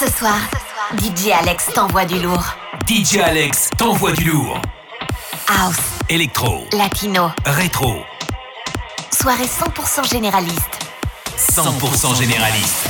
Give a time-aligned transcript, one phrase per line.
[0.00, 0.38] Ce soir,
[0.98, 2.56] DJ Alex t'envoie du lourd.
[2.88, 4.58] DJ Alex t'envoie du lourd.
[5.46, 5.76] House.
[6.08, 6.64] Electro.
[6.72, 7.30] Latino.
[7.44, 7.96] Rétro.
[9.12, 10.78] Soirée 100% généraliste.
[11.36, 12.89] 100% généraliste.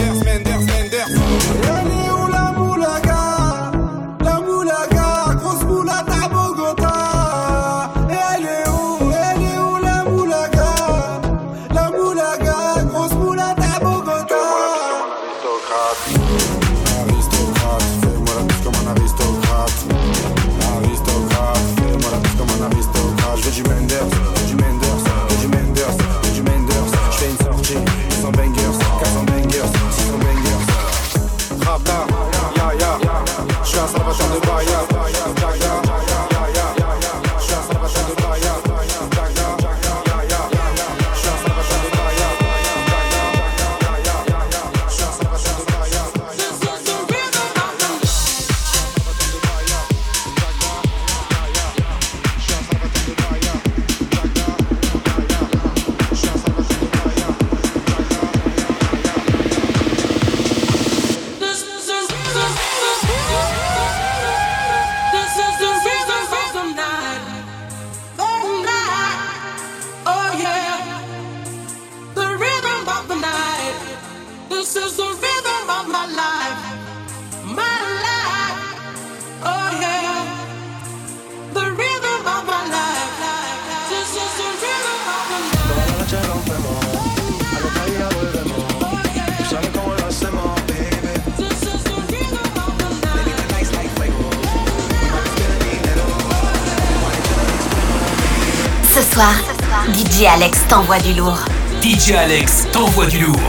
[100.41, 101.37] Alex t'envoie du lourd.
[101.83, 103.39] DJ Alex t'envoie du lourd.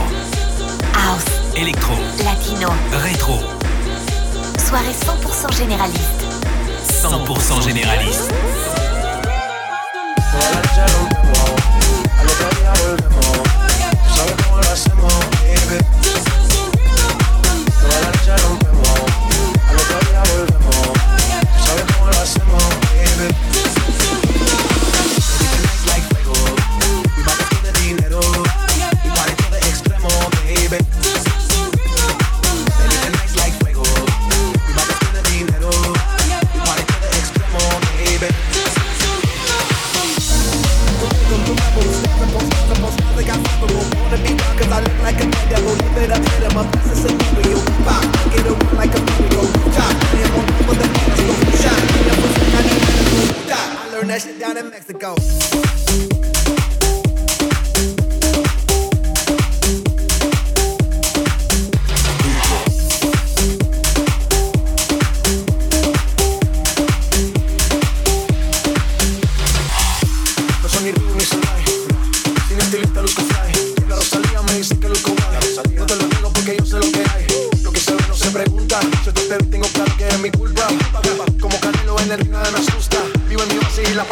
[0.93, 1.25] House.
[1.55, 1.95] Electro.
[2.23, 2.69] Latino.
[2.91, 3.39] Rétro.
[4.63, 6.23] Soirée 100% généraliste.
[7.01, 8.31] 100% généraliste.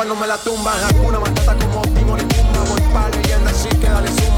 [0.02, 0.84] cuando me la tumban.
[0.84, 2.64] Hakuna Matata como Timon y Pumba.
[2.70, 4.31] Voy pa' leyenda, así que dale.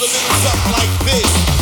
[0.00, 1.59] a little stuff like this.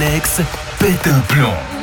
[0.00, 0.40] Alex
[0.78, 1.77] pète un plomb.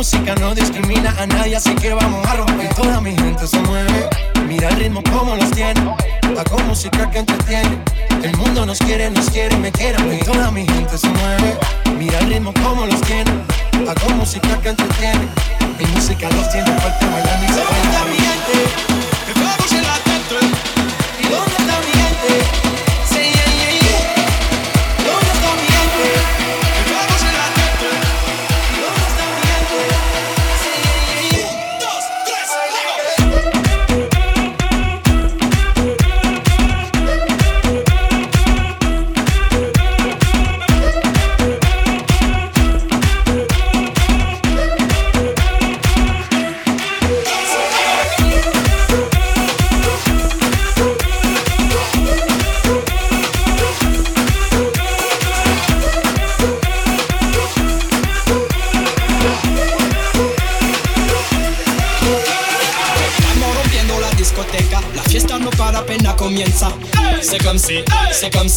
[0.00, 2.72] música no discrimina a nadie, así que vamos a romper.
[2.74, 4.08] Toda mi gente se mueve.
[4.48, 5.78] Mira el ritmo como los tiene.
[6.38, 7.76] Hago música que entretiene.
[8.22, 9.98] El mundo nos quiere, nos quiere, me quiere.
[10.24, 11.54] Toda mi gente se mueve.
[11.98, 13.30] Mira el ritmo como los tiene.
[13.90, 15.28] Hago música que entretiene.
[15.78, 17.52] Mi música los tiene falta fuerte bailando y
[19.68, 19.79] se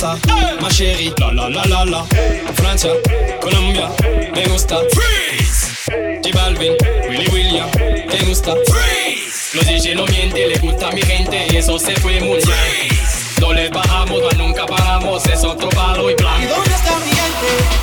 [0.04, 0.20] salsa,
[0.62, 2.06] ma chérie, la la la la la.
[2.56, 2.92] Francia,
[3.42, 3.90] Colombia,
[4.36, 4.78] me gusta.
[4.92, 6.22] Freeze.
[6.22, 6.76] J Balvin,
[7.08, 8.54] Willy William, me gusta.
[8.68, 9.56] Freeze.
[9.56, 12.90] Los DJ no miente, le gusta a mi gente y eso se fue muy bien.
[13.40, 16.42] No les bajamos, mas nunca paramos, es otro palo y plan.
[16.42, 17.83] ¿Y dónde está mi gente?